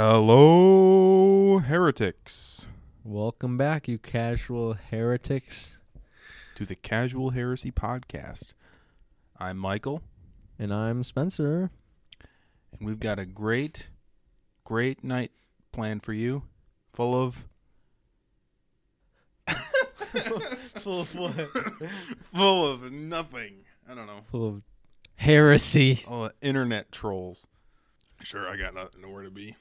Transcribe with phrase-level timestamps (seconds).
[0.00, 2.68] Hello, heretics,
[3.02, 5.80] Welcome back, you casual heretics.
[6.54, 8.52] to the Casual Heresy Podcast.
[9.40, 10.02] I'm Michael,
[10.56, 11.72] And I'm Spencer.
[12.78, 13.88] and we've got a great,
[14.62, 15.32] great night
[15.72, 16.44] planned for you,
[16.92, 17.44] full of
[20.76, 21.32] Full of what?
[22.36, 23.64] full of nothing.
[23.90, 24.20] I don't know.
[24.30, 24.62] Full of
[25.16, 26.04] heresy.
[26.06, 27.48] All the internet trolls.
[28.22, 29.56] Sure, I got no- nowhere to be.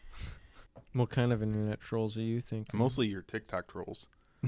[0.93, 2.77] What kind of internet trolls are you thinking?
[2.77, 4.07] Mostly your TikTok trolls.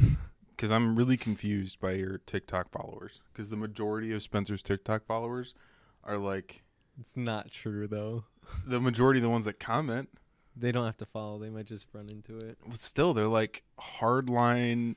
[0.56, 3.22] Because I'm really confused by your TikTok followers.
[3.32, 5.56] Because the majority of Spencer's TikTok followers
[6.04, 6.64] are like
[7.00, 8.26] It's not true, though.
[8.68, 10.10] the majority of the ones that comment.
[10.58, 12.58] They don't have to follow, they might just run into it.
[12.72, 14.96] Still, they're like hardline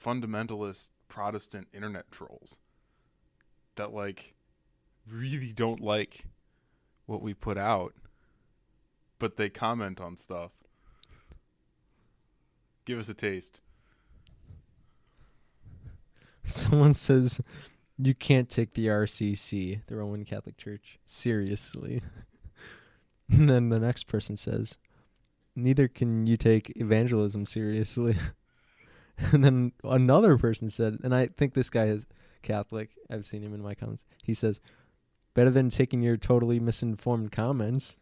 [0.00, 2.60] fundamentalist Protestant internet trolls
[3.74, 4.34] that like
[5.10, 6.26] really don't like
[7.06, 7.92] what we put out,
[9.22, 10.50] but they comment on stuff.
[12.84, 13.60] Give us a taste.
[16.44, 17.40] Someone says
[17.96, 22.02] you can't take the RCC, the Roman Catholic Church, seriously.
[23.30, 24.76] and then the next person says,
[25.54, 28.16] neither can you take evangelism seriously.
[29.18, 32.08] and then another person said, and I think this guy is
[32.42, 32.90] Catholic.
[33.08, 34.04] I've seen him in my comments.
[34.24, 34.60] He says,
[35.32, 37.98] better than taking your totally misinformed comments.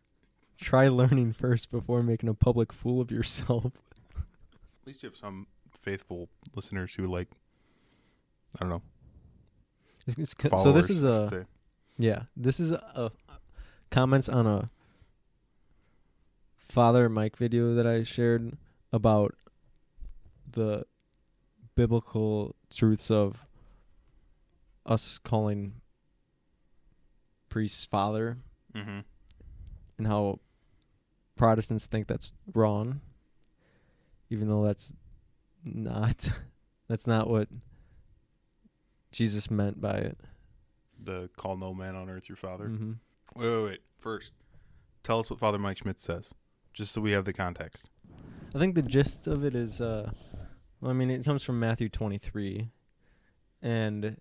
[0.60, 3.72] Try learning first before making a public fool of yourself.
[4.16, 7.28] At least you have some faithful listeners who like,
[8.56, 8.82] I don't know.
[10.06, 11.46] It's- it's- so this is a.
[11.98, 13.10] Yeah, this is a, a
[13.90, 14.70] comments on a
[16.56, 18.56] Father Mike video that I shared
[18.92, 19.34] about
[20.50, 20.84] the
[21.74, 23.44] biblical truths of
[24.86, 25.80] us calling
[27.48, 28.38] priests father
[28.74, 29.04] Mhm.
[29.98, 30.38] and how
[31.40, 33.00] Protestants think that's wrong,
[34.28, 34.92] even though that's
[35.64, 36.28] not
[36.88, 37.48] that's not what
[39.10, 40.18] Jesus meant by it.
[41.02, 42.66] the call no man on earth your father.
[42.66, 42.92] hmm
[43.34, 43.80] Wait, wait, wait.
[43.98, 44.32] First,
[45.02, 46.34] tell us what Father Mike Schmitz says,
[46.74, 47.86] just so we have the context.
[48.54, 50.10] I think the gist of it is, uh,
[50.80, 52.68] well, I mean, it comes from Matthew 23,
[53.62, 54.16] and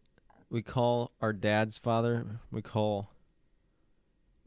[0.49, 3.09] we call our dad's father, we call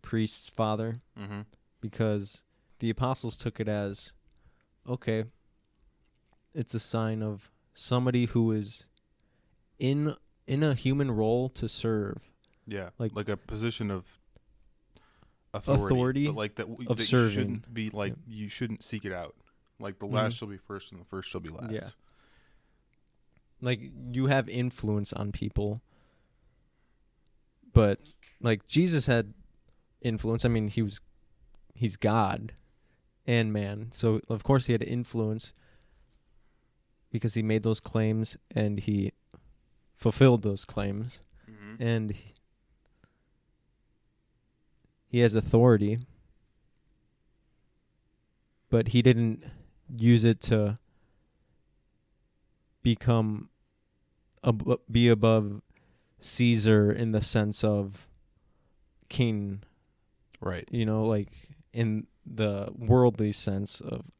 [0.00, 1.41] priest's father, Mm-hmm.
[1.81, 2.43] because
[2.82, 4.10] the apostles took it as,
[4.88, 5.25] okay,
[6.53, 8.87] it's a sign of somebody who is
[9.78, 10.16] in
[10.48, 12.19] in a human role to serve.
[12.66, 14.04] Yeah, Like- like a position of
[15.54, 17.28] authority, Authority but like that, w- of that serving.
[17.28, 19.37] You shouldn't be like you shouldn't seek it out.
[19.78, 20.38] Like the last Mhm.
[20.38, 21.70] shall be first, and the first shall be last.
[21.70, 21.88] Yeah.
[23.60, 23.81] Like
[24.12, 25.82] you have influence on people,
[27.72, 28.00] but
[28.41, 29.34] like Jesus had
[30.00, 30.44] influence.
[30.44, 31.00] I mean, he was
[31.75, 32.54] he's God
[33.27, 35.53] and man, so of course he had influence
[37.10, 39.12] because he made those claims and he
[39.97, 41.77] fulfilled those claims, Mhm.
[41.78, 42.34] and he,
[45.06, 45.99] he has authority,
[48.71, 49.44] but he didn't
[49.94, 50.78] use it to
[52.82, 53.50] become
[54.43, 55.61] ab- be above
[56.19, 58.09] Caesar in the sense of
[59.09, 59.62] king,
[60.41, 60.66] Right.
[60.72, 61.31] you know, like
[61.72, 64.10] in the worldly sense of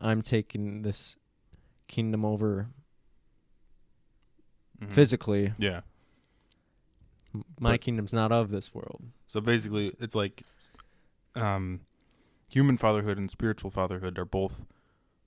[0.00, 1.16] I'm taking this
[1.88, 2.68] kingdom over
[4.80, 4.92] Mhm.
[4.92, 5.54] physically.
[5.58, 5.82] Yeah.
[7.58, 9.02] My But- kingdom's not of this world.
[9.26, 10.42] So basically, it's like
[11.36, 11.80] um,
[12.48, 14.64] human fatherhood and spiritual fatherhood are both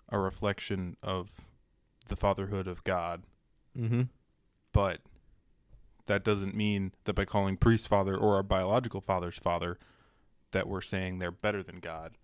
[0.08, 1.34] a reflection of
[2.06, 3.24] the fatherhood of God,
[3.78, 4.04] Mm-hmm.
[4.72, 5.02] but
[6.06, 9.78] that doesn't mean that by calling priest father or our biological father's father,
[10.58, 12.18] that we're saying they're better than God.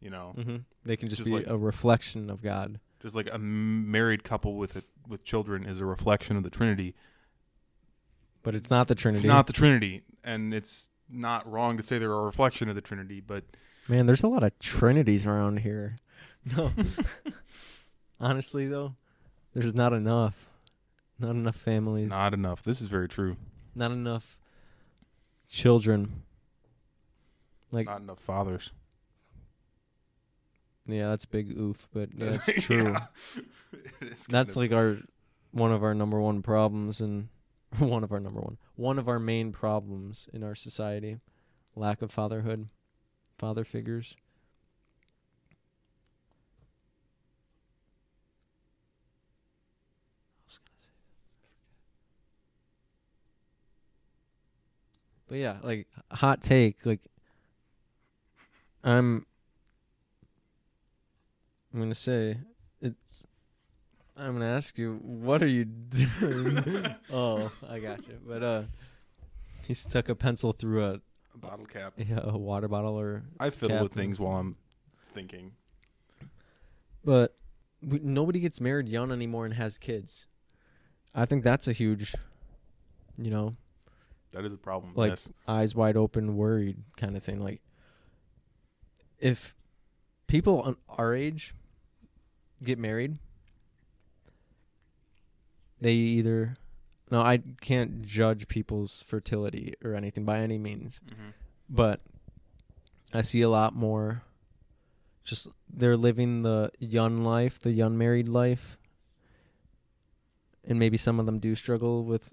[0.00, 0.56] You know, Mm-hmm.
[0.84, 2.78] They can just, Just be like- a reflection of God.
[3.02, 6.94] just like a married couple with a, with children is a reflection of the Trinity.
[8.44, 9.18] But it's not the Trinity.
[9.20, 12.80] It's not the Trinity, and it's not wrong to say they're a reflection of the
[12.80, 13.44] Trinity, but
[13.88, 15.98] Man, there's a lot of trinities around here.
[16.56, 16.70] No.
[18.20, 18.94] Honestly though,
[19.54, 20.48] there's not enough.
[21.18, 22.10] Not enough families.
[22.10, 22.62] Not, not enough.
[22.64, 23.36] This is very true.
[23.74, 24.38] Not enough
[25.48, 26.22] children.
[27.72, 28.70] Like not enough fathers.
[30.86, 32.94] yeah, that's big oof, but yeah, that's true.
[34.02, 34.08] Yeah.
[34.28, 34.98] That's like our
[35.52, 37.28] one of our number one problems and
[37.78, 41.18] one of our number one one of our main problems in our society.
[41.74, 42.68] Lack of fatherhood.
[43.38, 44.14] Father figures.
[55.28, 57.00] But yeah, like hot take, like
[58.84, 59.26] I'm
[61.72, 62.36] I'm gonna say
[62.80, 63.26] it's.
[64.16, 66.94] I'm gonna ask you, what are you doing?
[67.12, 68.18] oh, I got you.
[68.26, 68.62] But uh,
[69.66, 70.92] he stuck a pencil through a,
[71.34, 71.94] A bottle cap.
[71.96, 73.22] yeah, a water bottle or.
[73.40, 74.56] I fiddle with things while I'm
[75.14, 75.52] thinking.
[77.04, 77.34] But
[77.80, 80.26] we, nobody gets married young anymore and has kids.
[81.14, 82.14] I think that's a huge,
[83.18, 83.54] you know,
[84.32, 84.92] That is a problem.
[84.94, 85.28] Like- yes.
[85.48, 87.40] eyes wide open, worried kind of thing.
[87.40, 87.60] Like,
[89.22, 89.54] if
[90.26, 91.54] people on our age
[92.62, 93.16] get married,
[95.80, 96.56] they either.
[97.10, 101.30] No, I can't judge people's fertility or anything by any means, Mm-hmm.
[101.68, 102.00] but
[103.12, 104.22] I see a lot more.
[105.24, 108.76] Just they're living the young life, the young married life,
[110.66, 112.32] and maybe some of them do struggle with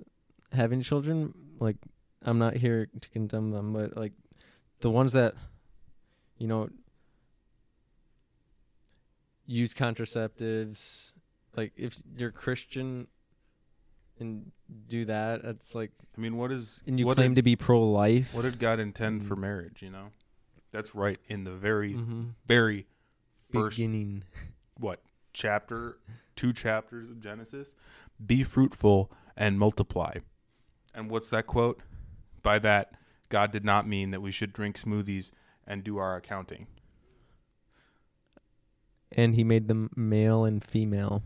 [0.53, 1.33] having children.
[1.59, 1.75] Like,
[2.23, 4.13] I'm not here to condemn them, but like
[4.79, 5.35] the ones that,
[6.37, 6.69] you know,
[9.49, 11.13] use contraceptives,
[11.57, 13.07] like if you're Christian
[14.19, 14.51] and
[14.87, 17.55] do that, it's like, I mean, what is and you what claim did, to be
[17.55, 18.33] pro life.
[18.33, 19.39] what did God intend for Mm.
[19.39, 19.81] marriage?
[19.81, 20.11] You know,
[20.71, 22.23] that's right in the very mm-hmm.
[22.45, 22.85] very
[23.51, 24.23] first beginning?
[24.77, 25.01] what
[25.33, 25.97] chapter
[26.35, 27.75] two chapters of Genesis.
[28.23, 30.15] Be fruitful and multiply.
[30.93, 31.81] And what's that quote?
[32.41, 32.93] By that,
[33.29, 35.31] God did not mean that we should drink smoothies
[35.67, 36.67] and do our accounting.
[39.11, 41.23] And he made them male and female,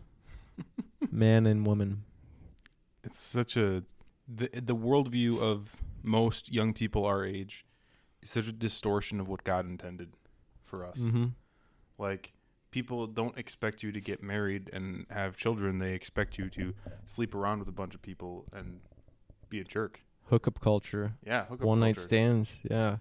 [1.10, 2.04] man and woman.
[3.02, 3.84] It's such a
[4.26, 7.64] the the worldview of most young people our age
[8.22, 10.14] is such a distortion of what God intended
[10.64, 11.00] for us.
[11.00, 11.26] Mm-hmm.
[11.98, 12.32] Like
[12.70, 15.78] people don't expect you to get married and have children.
[15.78, 16.74] They expect you to
[17.06, 18.80] sleep around with a bunch of people and
[19.48, 20.00] be a jerk.
[20.24, 22.58] Hookup culture, Yeah, hook up one night stands.
[22.68, 22.96] Yeah,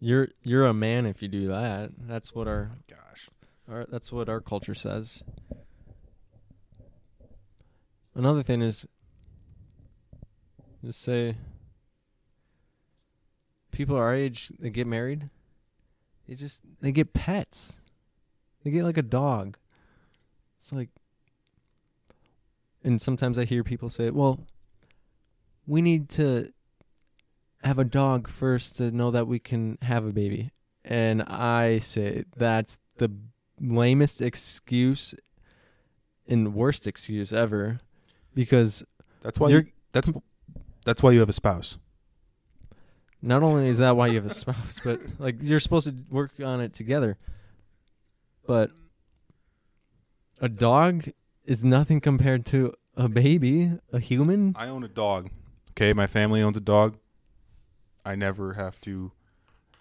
[0.00, 1.92] you're you're a man if you do that.
[1.98, 3.30] That's what our Gosh.
[3.68, 5.24] Our, that's what our culture says.
[8.14, 8.86] Another thing is,
[10.84, 11.36] just say,
[13.72, 15.24] people our age they get married,
[16.28, 17.80] they just they get pets,
[18.62, 19.58] they get like a dog.
[20.56, 20.88] It's like,
[22.84, 24.46] and sometimes I hear people say, "Well,
[25.66, 26.52] we need to
[27.64, 30.52] have a dog first to know that we can have a baby,"
[30.84, 33.10] and I say that's the
[33.60, 35.14] lamest excuse
[36.28, 37.80] and worst excuse ever
[38.34, 38.84] because
[39.22, 40.10] That's why you're you, that's
[40.84, 41.78] that's why you have a spouse.
[43.22, 46.32] not only is that why you have a spouse but like you're supposed to work
[46.44, 47.16] on it together
[48.46, 48.70] but
[50.40, 51.08] a dog
[51.44, 55.30] is nothing compared to a baby a human I own a dog.
[55.70, 56.96] Okay, my family owns a dog.
[58.04, 59.12] I never have to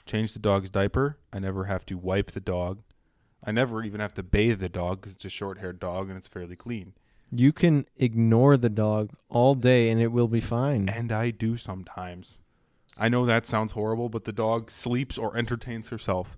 [0.05, 1.17] change the dog's diaper.
[1.31, 2.79] I never have to wipe the dog.
[3.45, 6.27] I never even have to bathe the dog because it's a short-haired dog and it's
[6.27, 6.93] fairly clean.
[7.31, 11.57] you can ignore the dog all day and it will be fine And I do
[11.57, 12.41] sometimes.
[12.97, 16.37] I know that sounds horrible, but the dog sleeps or entertains herself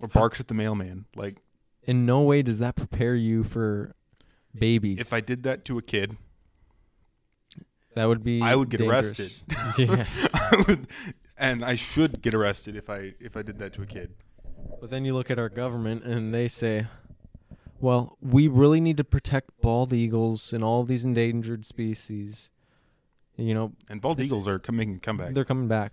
[0.00, 1.04] or barks at the mailman.
[1.14, 1.36] Like
[1.84, 3.94] in no way does that prepare you for
[4.58, 6.16] babies if I did that to a kid,
[7.94, 9.42] that would be I would get dangerous.
[9.48, 9.78] arrested.
[9.78, 10.86] yeah I would,
[11.38, 14.14] and I should get arrested if I if I did that to a kid.
[14.80, 16.86] But then you look at our government and they say,
[17.80, 22.50] well, we really need to protect bald eagles and all these endangered species.
[23.36, 25.32] You know, And bald eagles are coming comeback.
[25.34, 25.92] they're coming back.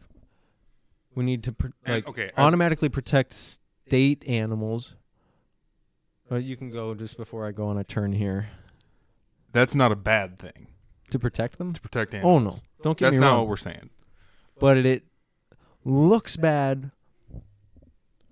[1.16, 4.96] We need to And, like okay, I- automatically protect state animals.
[6.30, 8.50] But you can go just before I go on a turn here
[9.54, 10.68] That's not a bad thing
[11.10, 11.72] to protect them.
[11.72, 12.36] to protect animals.
[12.36, 13.90] Oh no, don't get That's me not what we're saying.
[14.60, 15.04] but it, it
[15.86, 16.92] looks bad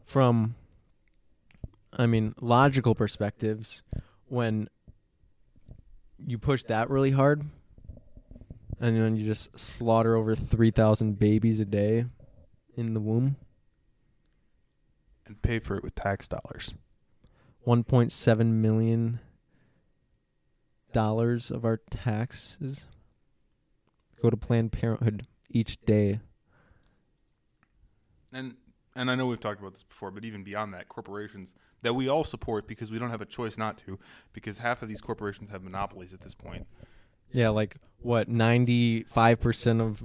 [0.05, 0.55] from
[1.91, 3.83] I mean logical perspectives
[4.27, 4.69] when
[6.25, 7.43] you push that really hard
[8.79, 12.05] and then you just slaughter over 3000 babies a day
[12.75, 13.37] in the womb
[15.25, 16.75] And pay for it with tax dollars.
[17.65, 19.19] 1.7 million
[20.93, 22.85] dollars of our taxes
[24.21, 26.19] go to planned parenthood each day
[28.31, 28.55] And
[28.95, 32.07] and I know we've talked about this before, but even beyond that, corporations that we
[32.07, 33.99] all support because we don't have a choice not to,
[34.33, 36.65] because half of these corporations have monopolies at this point.
[37.31, 40.03] Yeah, like what ninety five percent of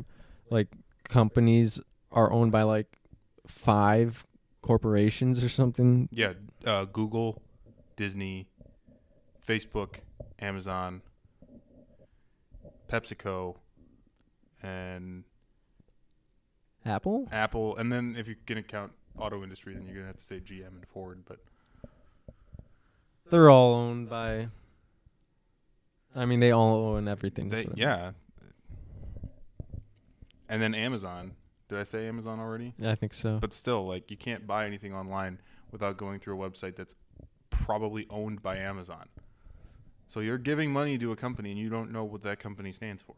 [0.50, 0.68] like
[1.09, 1.78] companies
[2.11, 2.99] are owned by like
[3.47, 4.26] five
[4.62, 6.09] corporations or something.
[6.12, 6.32] Yeah,
[6.66, 7.40] uh, Google,
[7.97, 8.49] Disney,
[9.47, 9.97] Facebook,
[10.38, 11.02] Amazon,
[12.90, 13.56] PepsiCo,
[14.62, 15.25] and
[16.85, 17.29] Apple?
[17.33, 17.77] Apple.
[17.77, 20.69] And then if you're gonna count auto industry, then you're gonna have to say GM
[20.69, 21.23] and Ford.
[21.27, 21.39] But
[23.31, 24.49] They're all owned by.
[26.15, 27.51] I mean, they all own everything.
[27.51, 27.77] They, what I mean.
[27.77, 28.11] yeah.
[30.49, 31.33] And then Amazon.
[31.69, 32.75] Did I say Amazon already?
[32.79, 33.39] Yeah, I think so.
[33.39, 35.39] But still, like you can't buy anything online
[35.71, 36.97] without going through a website that's
[37.51, 39.09] probably owned by Amazon.
[40.09, 43.01] So you're giving money to a company and you don't know what that company stands
[43.03, 43.15] for.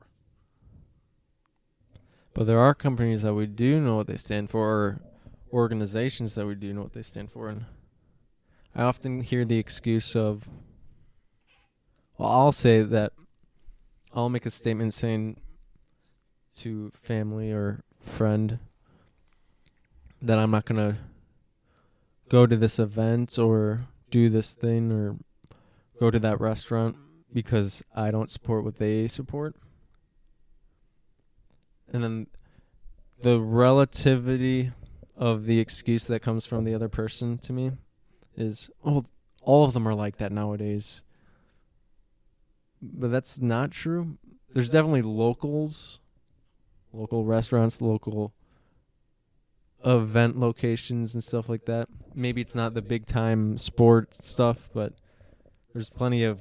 [2.34, 5.00] But there are companies that we do know what they stand for, or
[5.52, 7.48] organizations that we do know what they stand for.
[7.48, 7.66] And
[8.74, 10.48] I often hear the excuse of,
[12.16, 13.12] well, I'll say that
[14.14, 15.36] I'll make a statement saying
[16.56, 18.58] to family or friend
[20.20, 20.98] that I'm not going to
[22.28, 25.16] go to this event or do this thing or
[25.98, 26.96] go to that restaurant
[27.32, 29.56] because I don't support what they support
[31.92, 32.26] and then
[33.20, 34.72] the relativity
[35.16, 37.72] of the excuse that comes from the other person to me
[38.37, 39.04] is oh
[39.42, 41.00] all of them are like that nowadays.
[42.80, 44.18] But that's not true.
[44.52, 46.00] There's definitely locals
[46.94, 48.34] local restaurants local
[49.84, 51.88] event locations and stuff like that.
[52.14, 54.94] Maybe it's not the big time sports stuff but
[55.72, 56.40] there's plenty of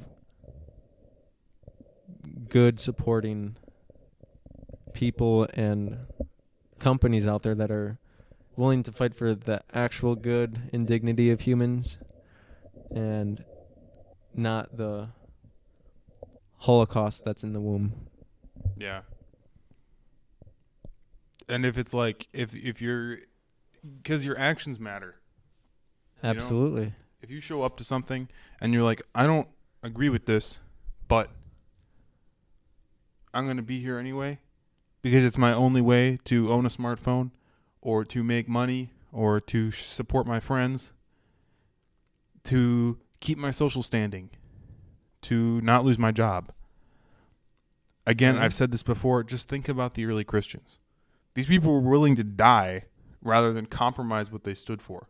[2.50, 3.55] good supporting
[4.93, 5.98] people and
[6.79, 8.00] companies out there that are
[8.55, 11.98] willing to fight for the actual good and dignity of humans
[12.89, 13.43] and
[14.33, 15.10] not the
[16.57, 17.93] holocaust that's in the womb.
[18.77, 19.01] Yeah.
[21.48, 23.19] And if it's like if if you're
[24.03, 25.15] cuz your actions matter.
[26.21, 26.29] You know?
[26.29, 26.93] Absolutely.
[27.21, 28.29] If you show up to something
[28.60, 29.48] and you're like I don't
[29.83, 30.60] agree with this,
[31.07, 31.29] but
[33.33, 34.39] I'm going to be here anyway
[35.01, 37.31] because it's my only way to own a smartphone
[37.81, 40.93] or to make money or to support my friends
[42.43, 44.29] to keep my social standing
[45.22, 46.51] to not lose my job.
[48.08, 48.39] Again, Mhm.
[48.39, 50.79] I've said this before, just think about the early Christians.
[51.36, 52.86] These people were willing to die
[53.22, 55.08] rather than compromise what they stood for.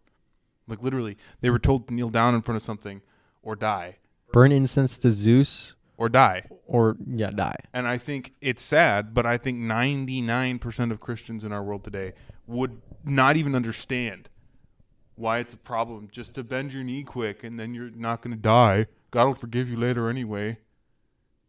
[0.68, 3.02] Like literally, they were told to kneel down in front of something
[3.42, 3.98] or die
[4.34, 6.44] Burn incense to Zeus or die.
[6.66, 7.56] or yeah, die.
[7.74, 12.14] And I think it's sad, but I think 99% of Christians in our world today
[12.48, 14.28] would not even understand
[15.16, 18.36] why it's a problem just to bend your knee quick and then you're not going
[18.36, 18.88] to die.
[19.12, 20.58] God will forgive you later anyway.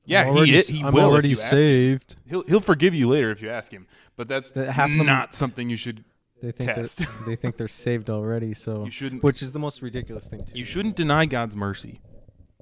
[0.04, 1.58] Yeah, I'm already, he, he I'm will already if you ask him.
[1.58, 2.16] saved.
[2.26, 3.86] He'll he'll forgive you later if you ask him.
[4.16, 6.04] But that's The- half of them- not something you should
[6.42, 7.02] They think Test.
[7.24, 10.58] they think they're saved already, so you shouldn't which is the most ridiculous thing too.
[10.58, 12.00] you shouldn't deny God's mercy.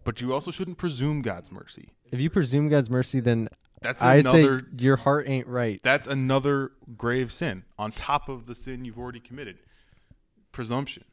[0.04, 1.90] But you also shouldn't presume God's mercy.
[2.11, 3.49] If you presume God's mercy, then
[3.83, 5.80] That's I say another your heart ain't right.
[5.83, 9.59] that's another grave sin on top of the sin you've already committed.
[10.52, 11.04] Presumption.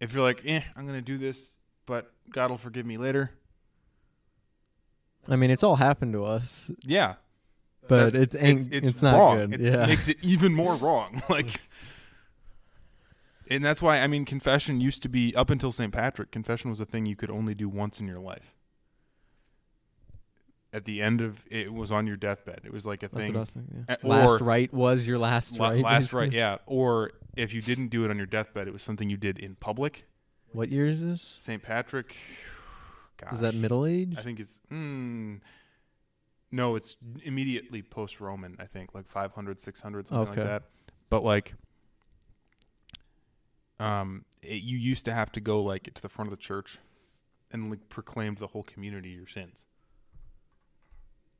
[0.00, 3.30] If you're like, eh, I'm gonna do this, but God will forgive me later.
[5.28, 7.14] I mean, it's all happened to us, Yeah,
[7.88, 8.72] but it ain't.
[8.72, 9.50] It's, not wrong.
[9.50, 9.60] good.
[9.60, 9.86] It yeah.
[9.86, 11.22] makes it even more wrong.
[11.28, 11.60] like,
[13.50, 15.92] and that's why I mean, confession used to be up until St.
[15.92, 16.30] Patrick.
[16.30, 18.54] Confession was a thing you could only do once in your life.
[20.72, 22.60] At the end of it was on your deathbed.
[22.64, 23.28] It was like a thing.
[23.28, 23.86] what I was thinking.
[23.88, 23.96] Yeah.
[24.02, 25.82] Last rite was your last La- right.
[25.82, 26.20] last basically.
[26.20, 26.56] right, yeah.
[26.66, 29.54] Or if you didn't do it on your deathbed, it was something you did in
[29.54, 30.06] public.
[30.52, 31.36] What year is this?
[31.38, 31.62] St.
[31.62, 32.16] Patrick.
[33.18, 34.14] Gosh, Is that middle age?
[34.18, 34.60] I think it's.
[34.70, 35.40] Mm,
[36.52, 38.56] no, it's immediately post Roman.
[38.58, 40.40] I think like 500, 600, something Okay.
[40.42, 40.62] like that.
[41.08, 41.54] But like,
[43.78, 46.78] um, it, you used to have to go like to the front of the church,
[47.52, 49.66] and like proclaim to the whole community your sins.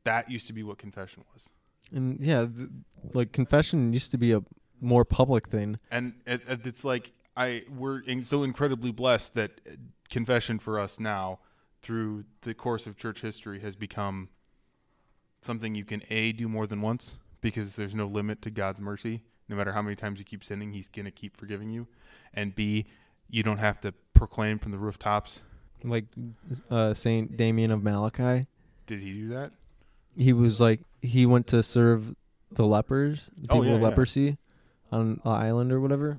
[0.04, 1.52] That used to be what confession was.
[1.92, 2.68] And yeah, th-
[3.12, 4.42] like confession used to be a
[4.80, 5.78] more public thing.
[5.90, 9.74] and it, it- it's like I we're in, so incredibly blessed that uh,
[10.10, 11.38] confession for us now
[11.82, 14.28] through the course of church history has become
[15.40, 19.22] something you can a do more than once because there's no limit to God's mercy
[19.48, 21.86] no matter how many times you keep sinning he's going to keep forgiving you
[22.34, 22.86] and b
[23.28, 25.40] you don't have to proclaim from the rooftops
[25.84, 26.06] Like
[26.70, 28.44] uh, Saint Damien of Molokai,
[28.86, 29.52] did he do that
[30.16, 32.14] he was like he went to serve
[32.50, 33.88] the lepers, the Oh, people yeah, with yeah.
[33.88, 34.38] leprosy,
[34.90, 36.18] on an island or whatever.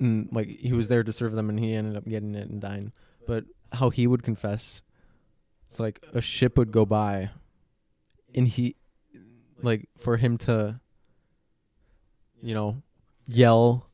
[0.00, 2.60] And like he was there to serve them, and he ended up getting it and
[2.60, 2.92] dying.
[3.26, 4.82] But how he would confess,
[5.68, 7.30] it's like a ship would go by,
[8.34, 8.74] and he,
[9.62, 10.80] like for him to,
[12.42, 12.82] you know,
[13.26, 13.86] yell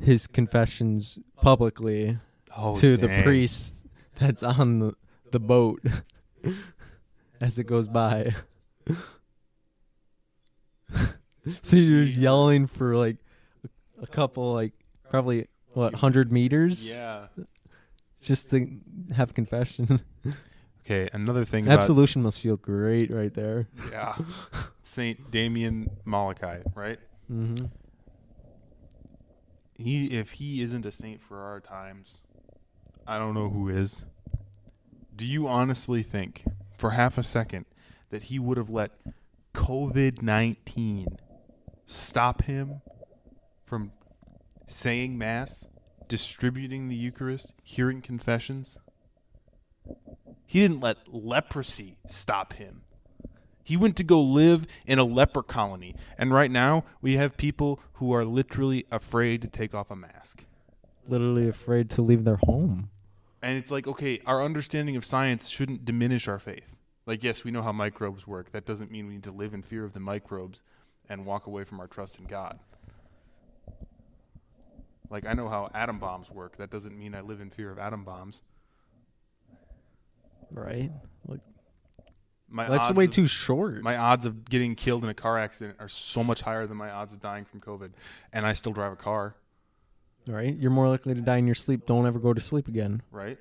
[0.00, 2.18] his confessions publicly
[2.56, 3.76] oh to the priest
[4.16, 4.94] that's on the,
[5.30, 5.80] the boat
[7.40, 8.34] as it goes by.
[11.62, 13.16] so you're yelling for like
[14.02, 14.72] a, couple, like
[15.10, 16.88] probably what hundred meters?
[16.88, 17.26] Yeah.
[18.20, 18.66] just to
[19.14, 20.00] have confession.
[20.86, 23.68] Okay, another thing about Absolution must feel great right there.
[23.90, 24.14] yeah,
[24.82, 26.98] Saint Damien Molokai, right?
[27.30, 27.66] Mm-hmm.
[29.76, 32.20] He if he isn't a saint for our times,
[33.06, 34.04] I don't know who is.
[35.14, 36.44] Do you honestly think
[36.76, 37.66] for half a second
[38.10, 38.92] that he would have let
[39.54, 41.16] COVID-19
[41.86, 42.82] stop him
[43.64, 43.92] from
[44.66, 45.68] saying mass,
[46.08, 48.78] distributing the Eucharist, hearing confessions?
[50.46, 52.82] He didn't let leprosy stop him.
[53.64, 55.96] He went to go live in a leper colony.
[56.18, 60.44] And right now, we have people who are literally afraid to take off a mask.
[61.08, 62.90] Literally afraid to leave their home.
[63.42, 66.76] And it's like, okay, our understanding of science shouldn't diminish our faith.
[67.06, 68.52] Like, yes, we know how microbes work.
[68.52, 70.62] That doesn't mean we need to live in fear of the microbes
[71.08, 72.58] and walk away from our trust in God.
[75.10, 76.56] Like, I know how atom bombs work.
[76.56, 78.42] That doesn't mean I live in fear of atom bombs.
[80.50, 80.90] Right?
[81.26, 81.40] Like
[82.54, 83.82] My life's odds way of- too short.
[83.82, 86.88] My odds of getting killed in a car accident are so much higher than my
[86.90, 87.90] odds of dying from COVID,
[88.32, 89.34] and I still drive a car,
[90.28, 90.56] right?
[90.56, 91.84] You're more likely to die in your sleep.
[91.86, 93.02] Don't ever go to sleep again.
[93.10, 93.38] right?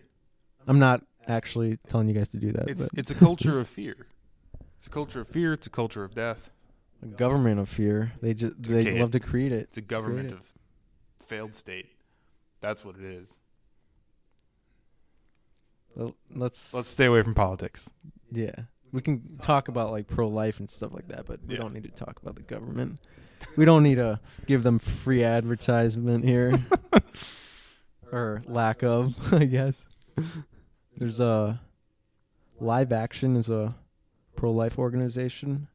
[0.66, 2.68] I'm not actually telling you guys to do that.
[2.70, 4.08] It's but it's a culture of fear.
[4.78, 5.54] It's a culture of fear.
[5.54, 6.50] It's a culture of death.
[7.02, 8.14] a government of fear.
[8.22, 9.00] They just they Okay.
[9.02, 9.64] love to create it.
[9.64, 10.54] It's a government of
[11.20, 11.92] failed state.
[12.62, 13.40] That's what it is.
[15.96, 17.92] Well, let's Let's stay away from politics.
[18.32, 18.56] yeah.
[18.94, 21.62] We can talk about like pro life and stuff like that, but we Yeah.
[21.62, 23.00] don't need to talk about the government.
[23.58, 26.54] we don't need to give them free advertisement here.
[28.12, 29.86] or lack of, I guess.
[30.98, 31.60] There's a
[32.60, 33.76] Live Action is a
[34.36, 35.68] pro life organization.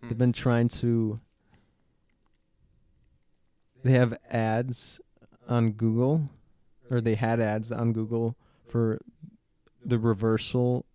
[0.00, 0.08] Hmm.
[0.08, 1.20] They've been trying to
[3.82, 5.00] they have ads
[5.48, 6.30] on Google
[6.90, 8.36] or they had ads on Google
[8.66, 8.98] for
[9.84, 10.86] the reversal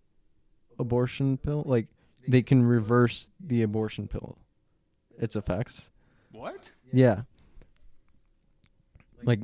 [0.80, 1.64] abortion pill.
[1.66, 1.88] Like
[2.28, 4.38] they can reverse the abortion pill.
[5.20, 5.90] Its effects.
[6.32, 6.72] What?
[6.94, 7.22] Yeah.
[9.24, 9.40] Like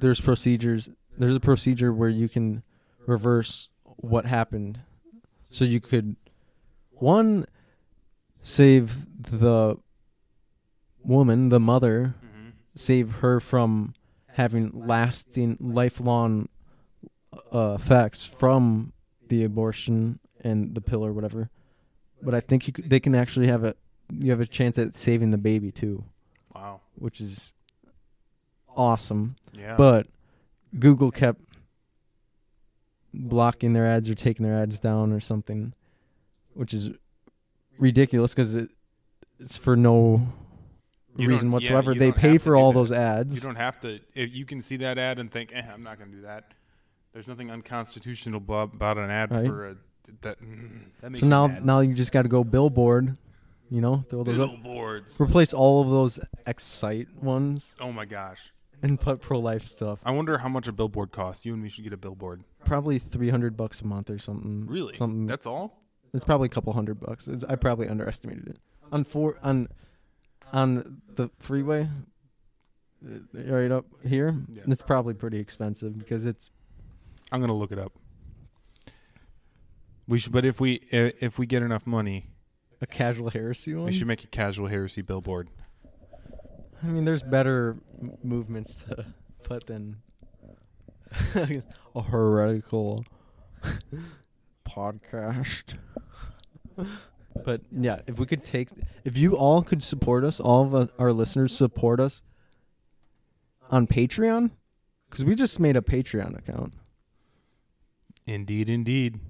[0.00, 2.62] there's procedures there's a procedure where you can
[3.06, 4.80] reverse what happened.
[5.50, 6.16] So you could
[6.92, 7.46] one
[8.42, 9.76] save the
[11.04, 12.48] woman, the mother, Mm-hmm.
[12.74, 13.94] save her from
[14.28, 16.48] having lasting lifelong
[17.52, 18.92] uh, effects from
[19.28, 21.50] the abortion and the pill or whatever.
[22.22, 23.74] But I think you could, they can actually have a
[24.12, 26.02] you have a chance at saving the baby too,
[26.54, 26.80] Wow.
[26.96, 27.52] which is
[28.76, 29.36] awesome.
[29.52, 29.76] Yeah.
[29.76, 30.06] But
[30.78, 31.40] Google kept
[33.12, 35.72] blocking their ads or taking their ads down or something,
[36.54, 36.90] which is
[37.78, 38.70] ridiculous because it,
[39.38, 40.26] it's for no
[41.16, 41.92] You reason whatsoever.
[41.92, 42.78] you they pay for all that.
[42.78, 43.34] those ads.
[43.34, 44.00] you don't have to.
[44.14, 46.52] If you can see that ad and think, eh, I'm not going to do that.
[47.18, 49.44] There's nothing unconstitutional about an ad Right.
[49.48, 49.76] for a
[50.20, 50.40] that.
[50.40, 51.66] mm, that makes So now, mad.
[51.66, 53.18] now you just got to go billboard.
[53.70, 54.52] You know, throw those up.
[55.20, 58.52] Replace all of those Excite ones Oh my gosh.
[58.84, 59.98] and put pro life stuff.
[60.04, 61.44] I wonder how much a billboard costs.
[61.44, 62.42] You and me should get a billboard.
[62.64, 64.68] Probably three hundred bucks a month or something.
[64.68, 64.94] Really?
[64.94, 65.26] Something.
[65.26, 65.82] That's all?
[66.14, 67.26] It's probably a couple hundred bucks.
[67.26, 68.58] It's, I probably underestimated it.
[68.92, 69.66] On four on
[70.52, 71.88] on the freeway,
[73.04, 74.62] uh, right up here, Yeah.
[74.68, 76.48] it's probably pretty expensive because it's
[77.30, 77.92] I'm gonna look it up.
[80.06, 82.30] We should, but if we if we get enough money,
[82.80, 83.86] a casual heresy one.
[83.86, 85.48] we should make a casual heresy billboard.
[86.82, 89.04] I mean, there's better m- movements to
[89.42, 89.96] put than
[91.94, 93.04] a heretical
[94.68, 95.74] podcast.
[97.44, 98.68] but yeah, if we could take,
[99.04, 102.22] if you all could support us, all of us, our listeners support us
[103.70, 104.52] on Patreon,
[105.10, 106.72] because we just made a Patreon account
[108.28, 109.20] Indeed, indeed.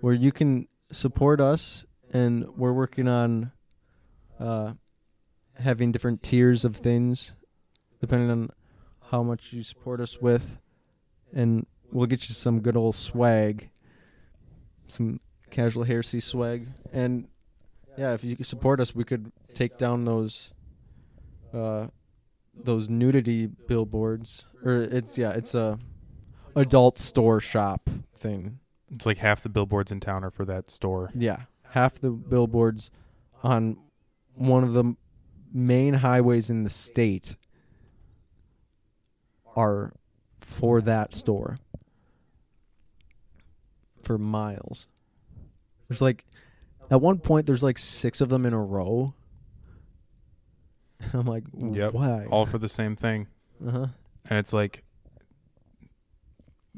[0.00, 3.52] where you can support us, and we're working on
[4.40, 4.72] uh,
[5.54, 7.32] having different tiers of things
[8.00, 8.50] depending on
[9.12, 10.58] how much you support us with,
[11.32, 13.70] and we'll get you some good old swag,
[14.88, 17.28] some casual heresy swag, and
[17.96, 20.52] yeah, if you support us, we could take down those
[21.54, 21.86] uh,
[22.52, 25.78] those nudity billboards, or it's yeah, it's a
[26.54, 28.58] adult store shop thing.
[28.90, 31.10] It's like half the billboards in town are for that store.
[31.14, 32.90] Yeah, half the billboards
[33.42, 33.76] on
[34.34, 34.94] one of the
[35.52, 37.36] main highways in the state
[39.56, 39.92] are
[40.40, 41.58] for that store
[44.02, 44.88] for miles.
[45.88, 46.24] There's like
[46.90, 49.14] at one point there's like 6 of them in a row.
[51.12, 51.92] I'm like, Yep.
[51.94, 52.26] why?
[52.30, 53.28] All for the same thing.
[53.66, 53.86] Uh-huh.
[54.28, 54.82] and it's like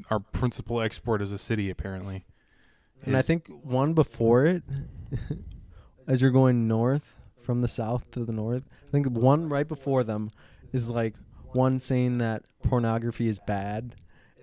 [0.09, 2.25] our principal export is a city apparently.
[3.03, 4.63] And I think one before it,
[6.07, 10.03] as you're going north from the south to the north, I think one right before
[10.03, 10.31] them
[10.71, 11.15] is like
[11.51, 13.95] one saying that pornography is bad,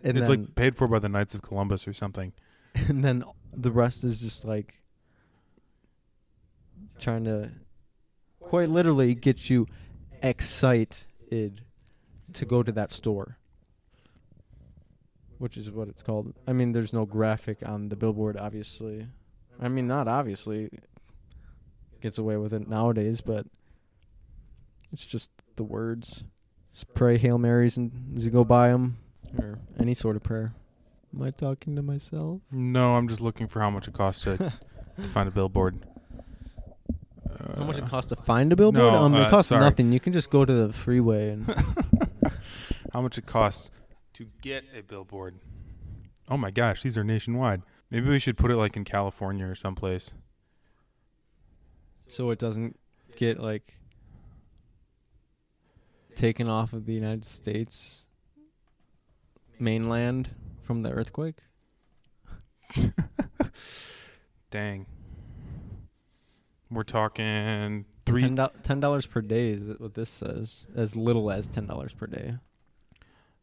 [0.02, 2.32] and it's then like paid for by the Knights of Columbus or something.
[2.74, 4.80] and then the rest is just like
[6.98, 7.50] trying to
[8.40, 9.66] quite literally get you
[10.22, 11.60] excited
[12.32, 13.38] to go to that store.
[15.42, 16.32] Which is what it's called.
[16.46, 19.08] I mean, there's no graphic on the billboard, obviously.
[19.60, 20.70] I mean, not obviously.
[22.00, 23.44] Gets away with it nowadays, but
[24.92, 26.22] it's just the words.
[26.74, 28.98] Just pray Hail Marys and as you go by them,
[29.36, 30.52] or any sort of prayer.
[31.12, 32.40] Am I talking to myself?
[32.52, 34.36] No, I'm just looking for how much it costs to,
[34.96, 35.84] to find a billboard.
[37.56, 38.92] How much Uh, it costs to find a billboard?
[38.92, 39.60] no, um, uh, it costs sorry.
[39.64, 39.90] nothing.
[39.92, 41.46] You can just go to the freeway and
[42.92, 43.70] how much it costs
[44.24, 45.34] to get a billboard?
[46.30, 47.62] Oh my gosh, these are nationwide.
[47.90, 50.14] Maybe we should put it like in California or someplace.
[52.08, 52.78] so it doesn't
[53.16, 53.78] get like
[56.14, 58.06] taken off of the United States
[59.58, 60.30] mainland
[60.62, 61.38] from the earthquake.
[64.50, 64.86] Dang.
[66.70, 68.22] We're talking three.
[68.22, 70.66] Ten do- ten dollars per day is what this says.
[70.74, 72.36] As little as ten dollars per day.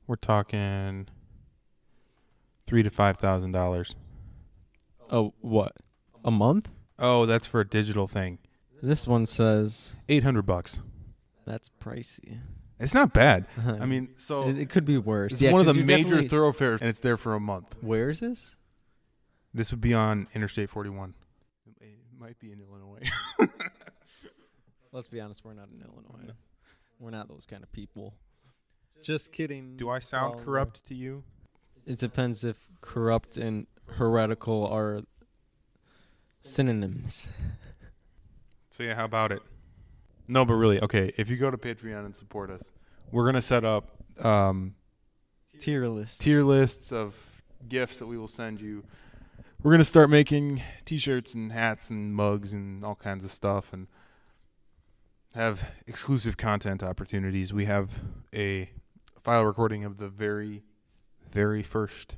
[0.10, 1.08] We're talking
[2.65, 3.95] three to five thousand dollars.
[5.12, 5.74] Oh, what?
[6.26, 6.67] A month?
[6.98, 8.39] Oh, that's for a digital thing.
[8.82, 10.82] This one says Eight hundred bucks.
[11.45, 12.39] that's pricey.
[12.80, 13.45] It's not bad.
[13.67, 15.34] I mean, so it, it could be worse.
[15.34, 17.39] it's Yeah, one of 'cause the you major definitely- thoroughfares, and it's there for a
[17.39, 17.76] month.
[17.82, 18.56] Where is this?
[19.54, 21.13] This would be on Interstate 41.
[21.82, 23.08] It might be in Illinois.
[24.91, 26.34] Let's be honest, we're not in Illinois.
[27.00, 28.15] We're not those kind of people.
[29.02, 29.76] Just kidding.
[29.78, 31.24] Do I sound Well, corrupt to you?
[31.86, 35.02] It depends if corrupt and heretical are
[36.42, 37.28] synonyms.
[38.70, 39.42] So yeah, how about it?
[40.28, 41.12] No, but really, okay.
[41.18, 42.72] If you go to Patreon and support us,
[43.12, 43.90] we're gonna set up
[44.24, 44.76] um,
[45.60, 46.22] Tier list.
[46.22, 47.16] tier lists of
[47.68, 48.84] gifts that we will send you.
[49.64, 53.88] We're gonna start making T-shirts and hats and mugs and all kinds of stuff, and
[55.34, 57.52] have exclusive content opportunities.
[57.54, 58.00] We have
[58.34, 58.70] a
[59.24, 60.64] file recording of the very,
[61.32, 62.18] very first.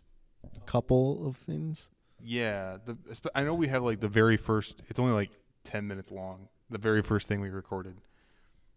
[0.66, 1.90] couple of things.
[2.24, 2.98] Yeah, the
[3.34, 4.82] I know we have like the very first.
[4.90, 5.32] It's only like
[5.64, 6.48] ten minutes long.
[6.70, 7.98] The very first thing we recorded.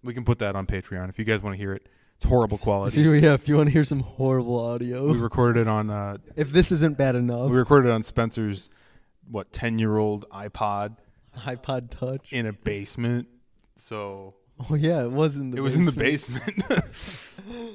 [0.03, 1.87] We can put that on Patreon if you guys want to hear it.
[2.17, 3.01] It's horrible If quality.
[3.03, 6.17] you yeah, if you want to hear some horrible audio, we recorded it on uh,
[6.37, 8.71] if this isn't bad enough, we recorded it on Spencer's
[9.31, 10.97] what ten year old iPod
[11.39, 12.33] iPod Touch.
[12.33, 13.29] in a basement.
[13.77, 14.35] So
[14.71, 15.59] oh yeah, it was in the.
[15.59, 16.63] it was in the basement.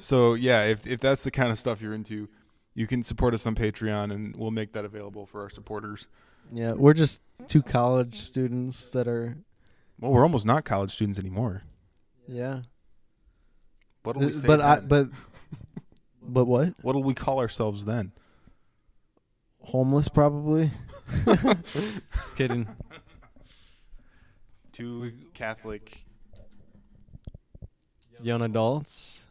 [0.00, 2.28] so yeah, if if that's the kind of stuff you're into,
[2.74, 6.08] you can support us on Patreon, and we'll make that available for our supporters.
[6.52, 9.36] Yeah, we're just two college students that are.
[9.98, 11.62] Well, we're almost not college students anymore.
[12.26, 12.62] Yeah,
[14.02, 15.08] What'll we say but I but.
[16.22, 16.74] But what?
[16.82, 18.12] What'll we call ourselves then?
[19.62, 20.70] Homeless, probably.
[21.24, 22.68] Just kidding.
[24.70, 26.04] Two Catholic
[28.22, 29.24] Young adults.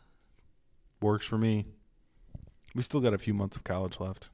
[1.02, 1.65] works for me.
[2.75, 4.30] We still got a few months of college left.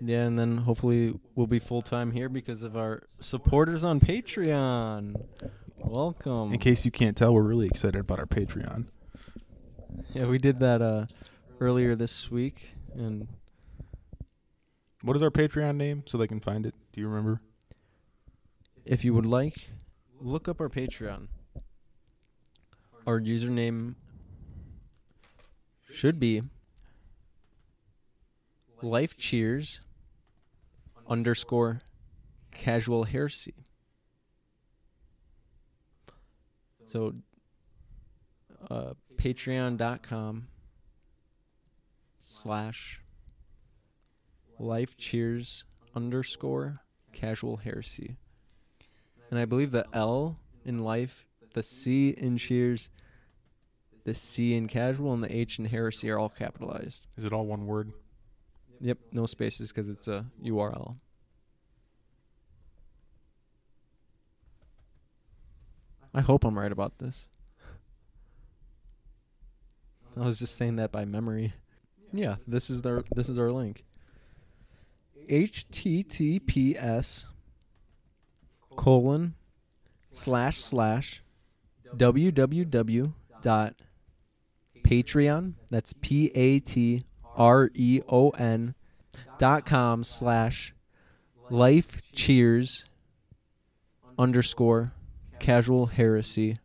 [0.00, 5.14] Yeah, and then hopefully we'll be full time here because of our supporters on Patreon.
[5.78, 6.52] Welcome.
[6.52, 8.86] In case you can't tell, we're really excited about our Patreon.
[10.12, 11.06] Yeah, we did that uh
[11.60, 13.28] earlier this week and
[15.00, 16.74] What is our Patreon name so they can find it?
[16.92, 17.40] Do you remember?
[18.84, 19.68] if you would like,
[20.20, 21.26] look up our Patreon.
[23.06, 23.94] Our username
[25.90, 26.42] should be
[28.82, 29.80] Life Cheers
[31.08, 31.80] underscore
[32.50, 33.54] casual heresy.
[36.86, 37.14] So
[38.70, 40.48] uh patreon.com
[42.18, 43.00] slash
[44.58, 45.64] life cheers
[45.94, 46.80] underscore
[47.12, 48.16] casual heresy.
[49.30, 51.25] And I believe the L in life,
[51.56, 52.90] the C in cheers,
[54.04, 57.06] the C in casual, and the H in heresy are all capitalized.
[57.16, 57.92] Is it all one word?
[58.82, 60.96] Yep, no spaces because it's a URL.
[66.12, 67.30] I hope I'm right about this.
[70.14, 71.54] I was just saying that by memory.
[72.12, 73.82] Yeah, this is their this is our link.
[75.30, 77.24] HTTPS
[78.76, 79.34] colon
[80.10, 81.22] slash slash
[81.96, 83.74] www dot
[84.84, 85.54] Patreon.
[85.70, 87.02] That's P A T
[87.36, 88.74] R E O N
[89.38, 90.74] dot com slash
[91.50, 92.84] life cheers
[94.18, 94.92] underscore
[95.38, 96.58] casual heresy.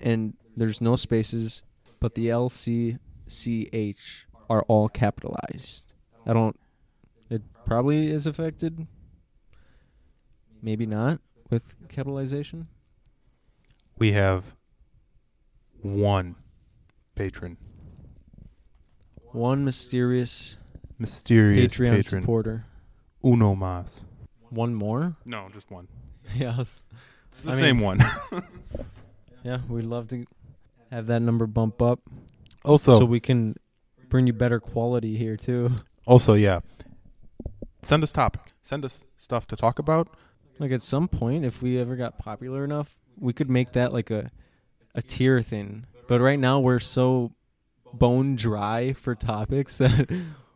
[0.00, 1.62] And there's no spaces,
[2.00, 5.92] but the L C C H are all capitalized.
[6.26, 6.58] I don't.
[7.30, 8.86] It probably is affected.
[10.62, 12.68] Maybe not with capitalization.
[13.98, 14.44] We have
[15.82, 16.36] one
[17.14, 17.56] patron,
[19.32, 20.56] One mysterious
[20.98, 22.64] mysterious Patreon patron, supporter.
[23.24, 24.04] uno mas.
[24.50, 25.16] One more?
[25.24, 25.88] No, just one.
[26.36, 26.82] yes.
[27.28, 28.00] It's the I mean- same one.
[29.44, 30.26] Yeah, we'd love to
[30.90, 32.00] have that number bump up
[32.64, 33.54] also, so we can
[34.08, 35.70] bring you better quality here too.
[36.06, 36.60] also, yeah.
[37.80, 38.42] Send us topic.
[38.62, 40.08] Send us stuff to talk about.
[40.58, 44.10] Like at some point, if we ever got popular enough, we could make that like
[44.10, 44.30] a
[44.94, 45.86] a tier thing.
[46.08, 47.32] But right now, we're so
[47.92, 50.10] bone dry for topics that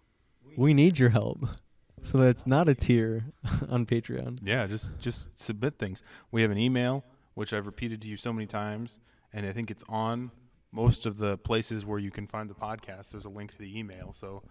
[0.56, 1.46] we need your help.
[2.02, 3.26] So that's not a tier
[3.68, 4.40] on Patreon.
[4.42, 6.02] Yeah, just just submit things.
[6.30, 9.00] We have an email which I've repeated to you so many times,
[9.32, 10.30] and I think it's on
[10.70, 13.10] most of the places where you can find the podcast.
[13.10, 14.12] There's a link to the email.
[14.12, 14.42] So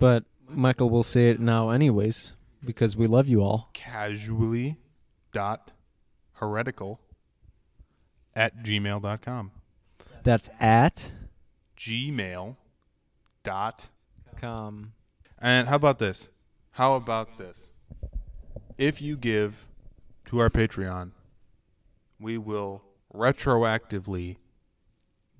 [0.00, 2.32] But Michael will say it now anyways
[2.64, 3.70] because we love you all.
[3.74, 4.76] casually
[5.32, 5.72] dot
[6.34, 7.00] heretical
[8.34, 9.50] at gmail.com.
[10.22, 11.12] That's at
[11.76, 12.56] Gmail
[13.44, 13.88] dot
[14.36, 14.92] com.
[15.38, 16.30] And how about this?
[16.72, 17.72] How about this?
[18.76, 19.66] If you give
[20.26, 21.12] to our Patreon,
[22.20, 22.82] we will
[23.14, 24.36] retroactively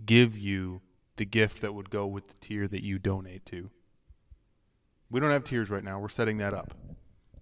[0.04, 0.80] give you
[1.16, 3.70] the gift that would go with the tier that you donate to.
[5.10, 5.98] We don't have tiers right now.
[5.98, 6.74] We're setting that up.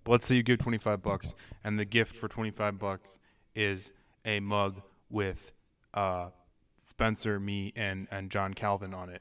[0.07, 3.19] But let's say you give 25 bucks and the gift for 25 bucks
[3.57, 3.90] is
[4.25, 5.51] a mug with
[5.95, 6.29] uh,
[6.77, 9.21] Spencer, me and and John Calvin on it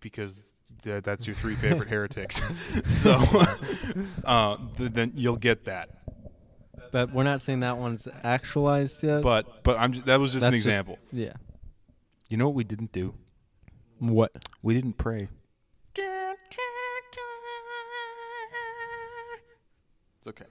[0.00, 0.52] because
[0.84, 2.40] th- that's your three favorite heretics.
[2.86, 3.14] so
[4.24, 5.90] uh, th- then you'll get that.
[6.92, 9.22] But we're not saying that one's actualized yet.
[9.22, 10.98] But but I'm just, that was just an That's just- example.
[11.10, 11.32] yeah.
[12.28, 13.14] You know what we didn't do?
[13.98, 14.30] What?
[14.62, 15.28] We didn't pray.
[20.26, 20.50] It's okay.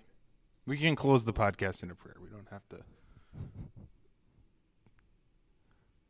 [0.65, 2.15] We can close the podcast in a prayer.
[2.21, 2.77] We don't have to.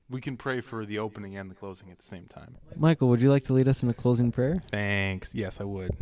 [0.07, 2.57] We can pray for the opening and the closing at the same time.
[2.75, 4.61] Michael, would you like to lead us in a closing prayer?
[4.69, 5.33] Thanks.
[5.33, 5.97] Yes, I would.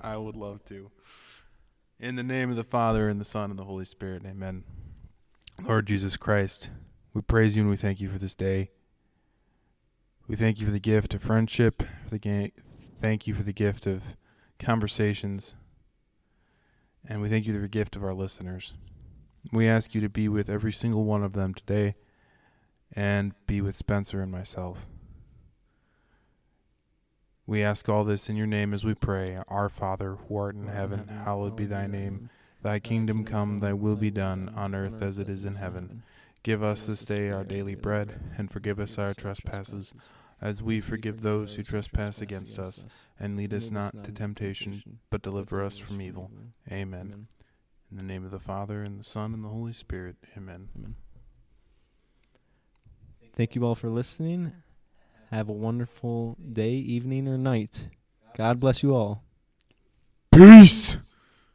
[0.00, 0.90] I would love to.
[2.00, 4.64] In the name of the Father, and the Son, and the Holy Spirit, amen.
[5.62, 6.70] Lord Jesus Christ,
[7.14, 8.70] we praise you and we thank you for this day.
[10.26, 12.52] We thank you for the gift of friendship, for the ga-
[13.00, 14.02] thank you for the gift of
[14.58, 15.54] conversations,
[17.08, 18.74] and we thank you for the gift of our listeners.
[19.52, 21.94] We ask you to be with every single one of them today
[22.94, 24.86] and be with Spencer and myself.
[27.46, 29.38] We ask all this in your name as we pray.
[29.46, 32.28] Our Father, who art in heaven, hallowed be thy name.
[32.62, 36.02] Thy kingdom come, thy will be done, on earth as it is in heaven.
[36.42, 39.94] Give us this day our daily bread, and forgive us our trespasses,
[40.40, 42.84] as we forgive those who trespass against us.
[43.18, 46.30] And lead us not to temptation, but deliver us from evil.
[46.70, 47.28] Amen.
[47.90, 50.16] In the name of the Father, and the Son, and the Holy Spirit.
[50.36, 50.68] Amen.
[53.34, 54.52] Thank you all for listening.
[55.30, 57.88] Have a wonderful day, evening, or night.
[58.36, 59.22] God bless you all.
[60.32, 60.98] Peace!